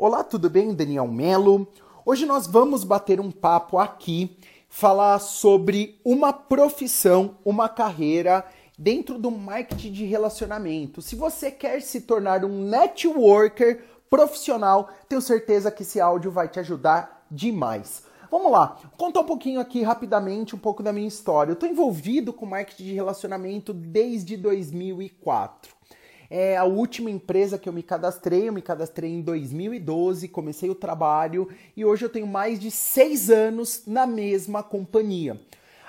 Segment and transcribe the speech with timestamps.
[0.00, 0.72] Olá, tudo bem?
[0.72, 1.66] Daniel Melo.
[2.06, 8.46] Hoje nós vamos bater um papo aqui, falar sobre uma profissão, uma carreira
[8.78, 11.02] dentro do marketing de relacionamento.
[11.02, 16.60] Se você quer se tornar um networker profissional, tenho certeza que esse áudio vai te
[16.60, 18.04] ajudar demais.
[18.30, 21.50] Vamos lá, contar um pouquinho aqui rapidamente um pouco da minha história.
[21.50, 25.76] Eu estou envolvido com marketing de relacionamento desde 2004.
[26.30, 30.74] É a última empresa que eu me cadastrei, eu me cadastrei em 2012, comecei o
[30.74, 35.40] trabalho e hoje eu tenho mais de seis anos na mesma companhia.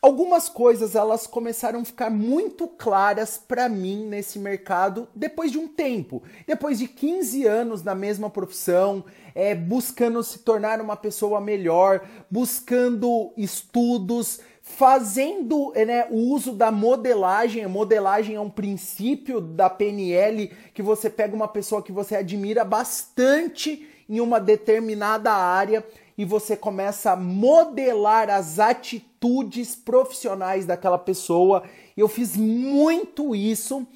[0.00, 5.68] Algumas coisas elas começaram a ficar muito claras para mim nesse mercado depois de um
[5.68, 9.04] tempo, depois de 15 anos na mesma profissão,
[9.34, 14.40] é, buscando se tornar uma pessoa melhor, buscando estudos,
[14.76, 17.66] fazendo né, o uso da modelagem.
[17.66, 23.86] Modelagem é um princípio da PNL que você pega uma pessoa que você admira bastante
[24.08, 25.84] em uma determinada área
[26.16, 31.62] e você começa a modelar as atitudes profissionais daquela pessoa.
[31.96, 33.86] Eu fiz muito isso.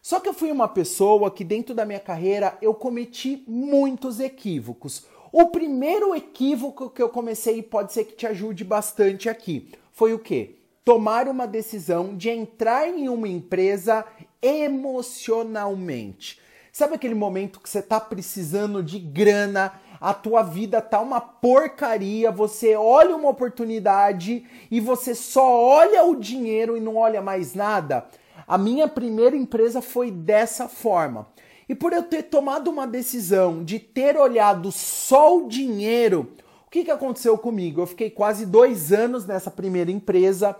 [0.00, 5.06] Só que eu fui uma pessoa que dentro da minha carreira eu cometi muitos equívocos.
[5.30, 9.70] O primeiro equívoco que eu comecei pode ser que te ajude bastante aqui
[10.02, 10.56] foi o quê?
[10.84, 14.04] Tomar uma decisão de entrar em uma empresa
[14.42, 16.40] emocionalmente.
[16.72, 22.32] Sabe aquele momento que você está precisando de grana, a tua vida tá uma porcaria,
[22.32, 28.04] você olha uma oportunidade e você só olha o dinheiro e não olha mais nada.
[28.44, 31.28] A minha primeira empresa foi dessa forma.
[31.68, 36.32] E por eu ter tomado uma decisão de ter olhado só o dinheiro,
[36.72, 37.82] que, que aconteceu comigo?
[37.82, 40.56] Eu fiquei quase dois anos nessa primeira empresa,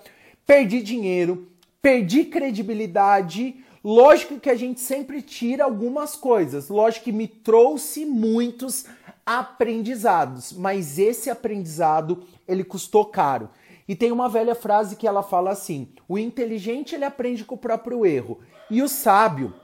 [0.46, 1.48] perdi dinheiro,
[1.80, 3.56] perdi credibilidade.
[3.82, 8.84] Lógico que a gente sempre tira algumas coisas, lógico que me trouxe muitos
[9.24, 13.48] aprendizados, mas esse aprendizado ele custou caro.
[13.88, 17.58] E tem uma velha frase que ela fala assim: o inteligente ele aprende com o
[17.58, 19.54] próprio erro e o sábio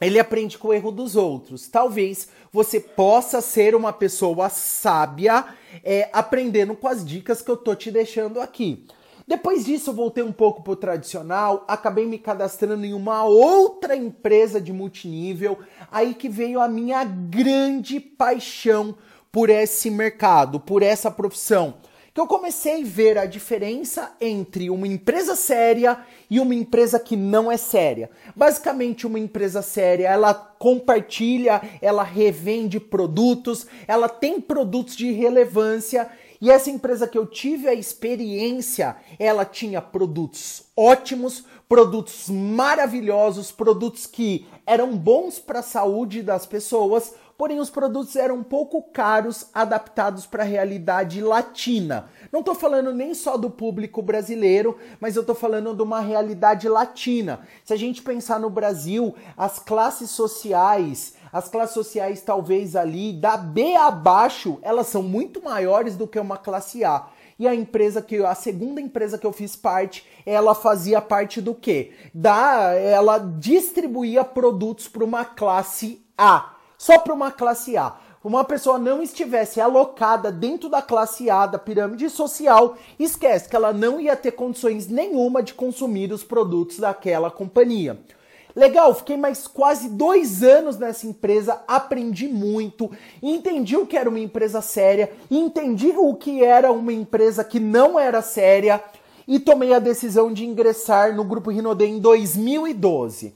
[0.00, 1.68] ele aprende com o erro dos outros.
[1.68, 5.44] Talvez você possa ser uma pessoa sábia
[5.84, 8.86] é, aprendendo com as dicas que eu tô te deixando aqui.
[9.26, 13.94] Depois disso, eu voltei um pouco para o tradicional, acabei me cadastrando em uma outra
[13.94, 15.56] empresa de multinível,
[15.88, 18.96] aí que veio a minha grande paixão
[19.30, 21.74] por esse mercado, por essa profissão.
[22.12, 25.98] Que eu comecei a ver a diferença entre uma empresa séria
[26.28, 28.10] e uma empresa que não é séria.
[28.34, 36.50] Basicamente, uma empresa séria, ela compartilha, ela revende produtos, ela tem produtos de relevância e
[36.50, 44.46] essa empresa que eu tive a experiência, ela tinha produtos ótimos, produtos maravilhosos, produtos que
[44.66, 50.24] eram bons para a saúde das pessoas, porém os produtos eram um pouco caros, adaptados
[50.24, 52.08] para a realidade latina.
[52.32, 56.68] Não estou falando nem só do público brasileiro, mas eu estou falando de uma realidade
[56.68, 57.40] latina.
[57.64, 63.36] Se a gente pensar no Brasil, as classes sociais, as classes sociais talvez ali da
[63.36, 67.06] B abaixo, elas são muito maiores do que uma classe A.
[67.38, 71.54] E a empresa que a segunda empresa que eu fiz parte, ela fazia parte do
[71.54, 71.92] quê?
[72.12, 78.78] Da ela distribuía produtos para uma classe A, só para uma classe A uma pessoa
[78.78, 84.14] não estivesse alocada dentro da classe A da pirâmide social, esquece que ela não ia
[84.14, 87.98] ter condições nenhuma de consumir os produtos daquela companhia.
[88.54, 92.90] Legal, fiquei mais quase dois anos nessa empresa, aprendi muito,
[93.22, 97.98] entendi o que era uma empresa séria, entendi o que era uma empresa que não
[97.98, 98.82] era séria
[99.26, 103.34] e tomei a decisão de ingressar no Grupo Rinode em 2012.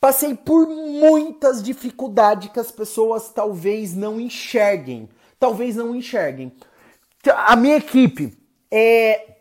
[0.00, 5.08] Passei por muitas dificuldades que as pessoas talvez não enxerguem.
[5.38, 6.52] Talvez não enxerguem.
[7.26, 8.36] A minha equipe
[8.70, 9.36] é,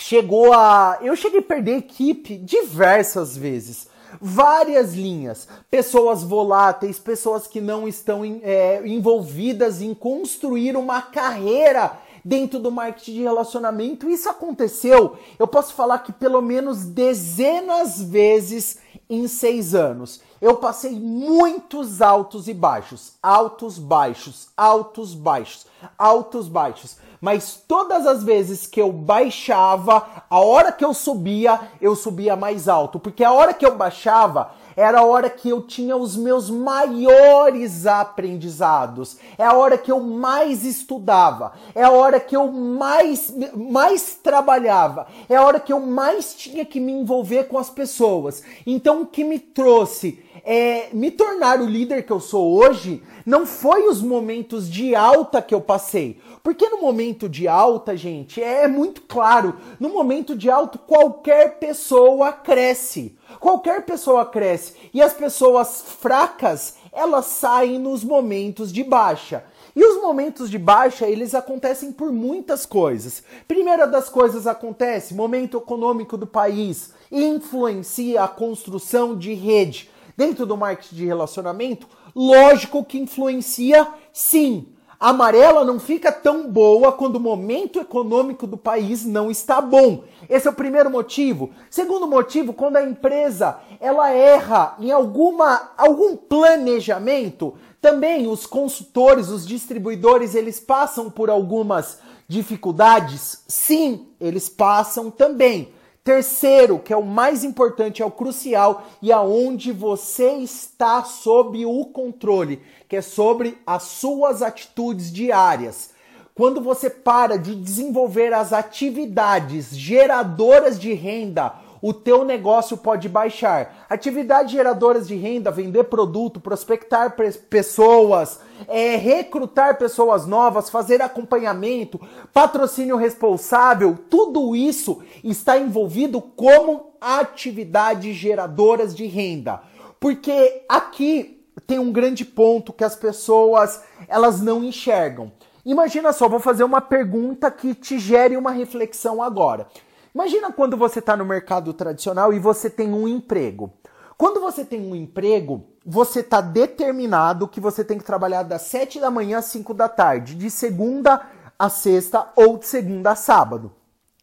[0.00, 0.98] chegou a.
[1.02, 3.88] Eu cheguei a perder equipe diversas vezes
[4.20, 12.58] várias linhas, pessoas voláteis, pessoas que não estão é, envolvidas em construir uma carreira dentro
[12.58, 14.10] do marketing de relacionamento.
[14.10, 20.20] Isso aconteceu, eu posso falar que pelo menos dezenas vezes em seis anos.
[20.40, 25.66] Eu passei muitos altos e baixos, altos, baixos, altos, baixos,
[25.98, 26.96] altos, baixos.
[27.20, 32.68] Mas todas as vezes que eu baixava, a hora que eu subia, eu subia mais
[32.68, 32.98] alto.
[32.98, 37.86] Porque a hora que eu baixava era a hora que eu tinha os meus maiores
[37.86, 44.14] aprendizados, é a hora que eu mais estudava, é a hora que eu mais, mais
[44.22, 48.42] trabalhava, é a hora que eu mais tinha que me envolver com as pessoas.
[48.66, 53.44] Então, o que me trouxe é, me tornar o líder que eu sou hoje não
[53.44, 56.20] foi os momentos de alta que eu passei.
[56.40, 62.32] Porque no momento de alta, gente, é muito claro, no momento de alto qualquer pessoa
[62.32, 63.16] cresce.
[63.40, 64.74] Qualquer pessoa cresce.
[64.92, 69.44] E as pessoas fracas, elas saem nos momentos de baixa.
[69.74, 73.22] E os momentos de baixa, eles acontecem por muitas coisas.
[73.46, 79.90] Primeira das coisas acontece, momento econômico do país influencia a construção de rede.
[80.16, 84.66] Dentro do marketing de relacionamento, lógico que influencia sim.
[84.98, 90.04] A amarela não fica tão boa quando o momento econômico do país não está bom.
[90.28, 91.50] Esse é o primeiro motivo.
[91.68, 99.46] Segundo motivo, quando a empresa ela erra em alguma algum planejamento, também os consultores, os
[99.46, 103.44] distribuidores, eles passam por algumas dificuldades?
[103.46, 105.72] Sim, eles passam também.
[106.06, 111.84] Terceiro, que é o mais importante, é o crucial e aonde você está sob o
[111.86, 115.90] controle, que é sobre as suas atitudes diárias.
[116.32, 121.52] Quando você para de desenvolver as atividades geradoras de renda,
[121.88, 123.86] o teu negócio pode baixar.
[123.88, 127.14] Atividades geradoras de renda, vender produto, prospectar
[127.48, 132.00] pessoas, é, recrutar pessoas novas, fazer acompanhamento,
[132.32, 139.62] patrocínio responsável, tudo isso está envolvido como atividades geradoras de renda.
[140.00, 145.30] Porque aqui tem um grande ponto que as pessoas elas não enxergam.
[145.64, 149.68] Imagina só, vou fazer uma pergunta que te gere uma reflexão agora.
[150.16, 153.74] Imagina quando você está no mercado tradicional e você tem um emprego.
[154.16, 158.98] Quando você tem um emprego, você está determinado que você tem que trabalhar das 7
[158.98, 161.20] da manhã às 5 da tarde, de segunda
[161.58, 163.74] a sexta ou de segunda a sábado.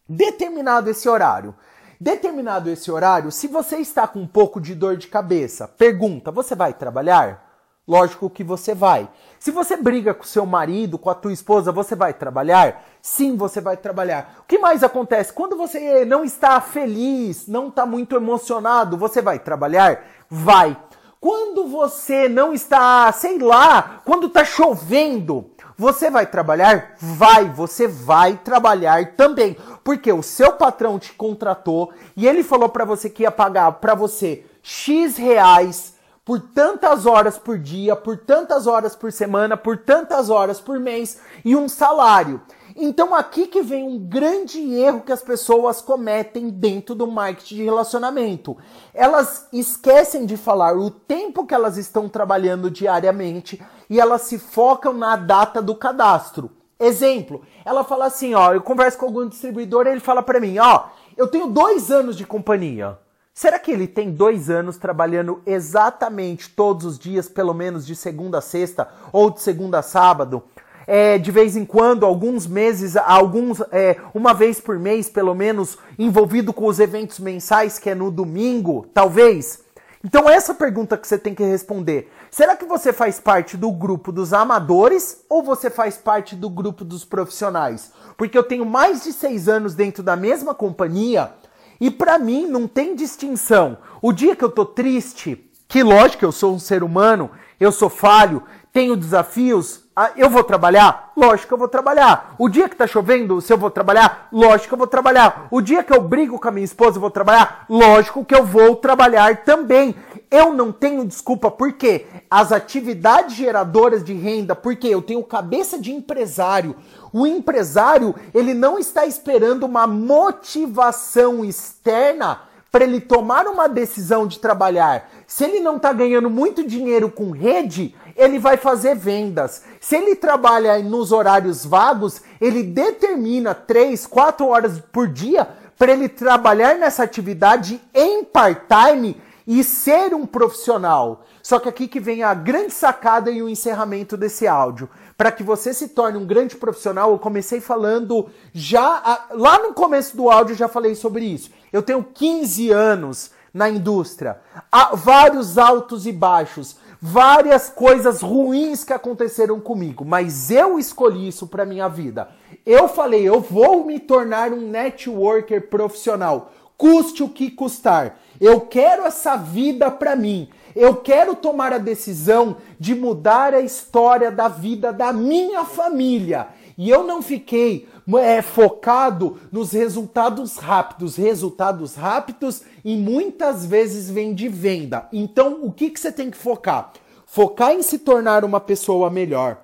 [0.08, 1.54] Determinado esse horário.
[2.00, 6.56] Determinado esse horário, se você está com um pouco de dor de cabeça, pergunta: você
[6.56, 7.43] vai trabalhar?
[7.86, 9.08] Lógico que você vai.
[9.38, 12.82] Se você briga com seu marido, com a tua esposa, você vai trabalhar?
[13.02, 14.36] Sim, você vai trabalhar.
[14.40, 15.34] O que mais acontece?
[15.34, 20.02] Quando você não está feliz, não está muito emocionado, você vai trabalhar?
[20.30, 20.74] Vai.
[21.20, 26.94] Quando você não está, sei lá, quando está chovendo, você vai trabalhar?
[26.98, 29.56] Vai, você vai trabalhar também.
[29.82, 33.94] Porque o seu patrão te contratou e ele falou para você que ia pagar para
[33.94, 35.93] você X reais
[36.24, 41.20] por tantas horas por dia, por tantas horas por semana, por tantas horas por mês
[41.44, 42.40] e um salário.
[42.76, 47.62] Então aqui que vem um grande erro que as pessoas cometem dentro do marketing de
[47.62, 48.56] relacionamento.
[48.92, 54.92] Elas esquecem de falar o tempo que elas estão trabalhando diariamente e elas se focam
[54.92, 56.50] na data do cadastro.
[56.80, 60.58] Exemplo, ela fala assim, ó, eu converso com algum distribuidor e ele fala para mim,
[60.58, 60.86] ó,
[61.16, 62.98] eu tenho dois anos de companhia.
[63.36, 68.38] Será que ele tem dois anos trabalhando exatamente todos os dias, pelo menos de segunda
[68.38, 70.44] a sexta ou de segunda a sábado?
[70.86, 75.76] É, de vez em quando, alguns meses, alguns, é, uma vez por mês, pelo menos,
[75.98, 79.64] envolvido com os eventos mensais, que é no domingo, talvez?
[80.04, 84.12] Então, essa pergunta que você tem que responder: será que você faz parte do grupo
[84.12, 87.90] dos amadores ou você faz parte do grupo dos profissionais?
[88.16, 91.32] Porque eu tenho mais de seis anos dentro da mesma companhia
[91.80, 93.78] e para mim não tem distinção.
[94.00, 97.88] O dia que eu tô triste, que lógico, eu sou um ser humano, eu sou
[97.88, 98.42] falho,
[98.72, 101.12] tenho desafios, ah, eu vou trabalhar?
[101.16, 102.34] Lógico que eu vou trabalhar.
[102.36, 104.28] O dia que tá chovendo, se eu vou trabalhar?
[104.32, 105.46] Lógico que eu vou trabalhar.
[105.52, 107.64] O dia que eu brigo com a minha esposa, eu vou trabalhar?
[107.68, 109.94] Lógico que eu vou trabalhar também.
[110.28, 115.92] Eu não tenho desculpa, porque as atividades geradoras de renda, porque eu tenho cabeça de
[115.92, 116.74] empresário.
[117.14, 122.40] O empresário, ele não está esperando uma motivação externa
[122.72, 125.08] para ele tomar uma decisão de trabalhar.
[125.24, 129.62] Se ele não está ganhando muito dinheiro com rede, ele vai fazer vendas.
[129.80, 135.46] Se ele trabalha nos horários vagos, ele determina 3, 4 horas por dia
[135.78, 141.24] para ele trabalhar nessa atividade em part-time e ser um profissional.
[141.44, 144.88] Só que aqui que vem a grande sacada e o encerramento desse áudio.
[145.14, 150.16] Para que você se torne um grande profissional, eu comecei falando já lá no começo
[150.16, 151.50] do áudio eu já falei sobre isso.
[151.70, 154.40] Eu tenho 15 anos na indústria,
[154.72, 161.46] há vários altos e baixos, várias coisas ruins que aconteceram comigo, mas eu escolhi isso
[161.46, 162.30] para minha vida.
[162.64, 168.18] Eu falei, eu vou me tornar um networker profissional, custe o que custar.
[168.40, 170.48] Eu quero essa vida para mim.
[170.74, 176.48] Eu quero tomar a decisão de mudar a história da vida da minha família.
[176.76, 177.88] E eu não fiquei
[178.18, 181.16] é, focado nos resultados rápidos.
[181.16, 185.08] Resultados rápidos e muitas vezes vem de venda.
[185.12, 186.92] Então, o que, que você tem que focar?
[187.24, 189.62] Focar em se tornar uma pessoa melhor.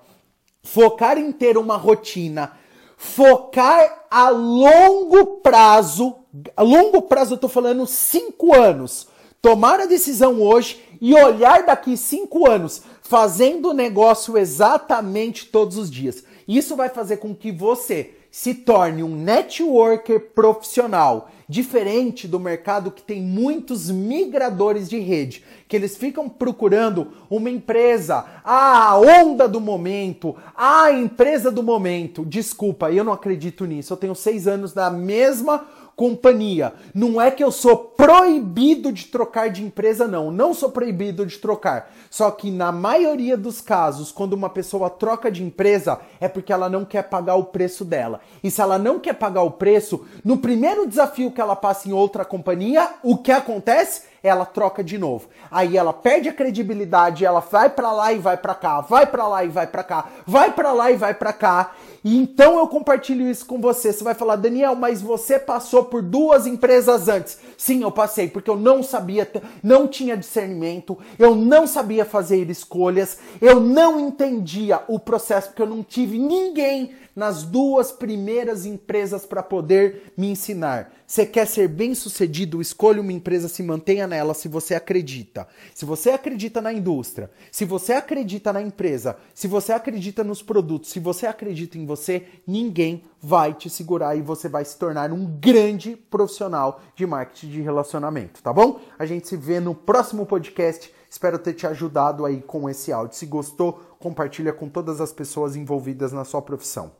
[0.63, 2.53] Focar em ter uma rotina.
[2.95, 6.15] Focar a longo prazo.
[6.55, 9.07] A longo prazo, eu tô falando cinco anos.
[9.41, 15.89] Tomar a decisão hoje e olhar daqui cinco anos, fazendo o negócio exatamente todos os
[15.89, 16.23] dias.
[16.47, 23.01] Isso vai fazer com que você se torne um networker profissional, diferente do mercado que
[23.01, 30.35] tem muitos migradores de rede, que eles ficam procurando uma empresa, a onda do momento,
[30.55, 32.23] a empresa do momento.
[32.23, 33.91] Desculpa, eu não acredito nisso.
[33.91, 35.65] Eu tenho seis anos na mesma
[36.01, 36.73] companhia.
[36.95, 40.31] Não é que eu sou proibido de trocar de empresa, não.
[40.31, 41.93] Não sou proibido de trocar.
[42.09, 46.67] Só que na maioria dos casos, quando uma pessoa troca de empresa, é porque ela
[46.67, 48.19] não quer pagar o preço dela.
[48.43, 51.93] E se ela não quer pagar o preço, no primeiro desafio que ela passa em
[51.93, 54.09] outra companhia, o que acontece?
[54.23, 55.27] ela troca de novo.
[55.49, 59.27] Aí ela perde a credibilidade, ela vai para lá e vai para cá, vai para
[59.27, 61.71] lá e vai para cá, vai para lá e vai para cá.
[62.03, 63.93] E então eu compartilho isso com você.
[63.93, 67.37] Você vai falar, Daniel, mas você passou por duas empresas antes.
[67.57, 69.29] Sim, eu passei, porque eu não sabia,
[69.61, 75.69] não tinha discernimento, eu não sabia fazer escolhas, eu não entendia o processo, porque eu
[75.69, 80.93] não tive ninguém nas duas primeiras empresas para poder me ensinar.
[81.05, 82.61] Você quer ser bem sucedido?
[82.61, 85.47] Escolha uma empresa, se mantenha nela se você acredita.
[85.75, 90.89] Se você acredita na indústria, se você acredita na empresa, se você acredita nos produtos,
[90.89, 95.25] se você acredita em você, ninguém vai te segurar e você vai se tornar um
[95.25, 98.79] grande profissional de marketing de relacionamento, tá bom?
[98.97, 100.91] A gente se vê no próximo podcast.
[101.09, 103.17] Espero ter te ajudado aí com esse áudio.
[103.17, 106.89] Se gostou, compartilha com todas as pessoas envolvidas na sua profissão.